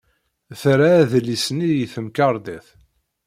Terra 0.61 0.89
adlis-nni 1.01 1.69
i 1.83 1.85
temkarḍit. 1.93 2.67